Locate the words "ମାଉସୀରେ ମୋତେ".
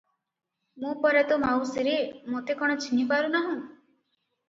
1.45-2.59